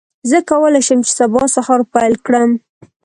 زه 0.29 0.37
کولی 0.49 0.81
شم 0.87 0.99
چې 1.07 1.11
سبا 1.19 1.43
سهار 1.55 1.81
پیل 1.93 2.13
کړم. 2.25 2.49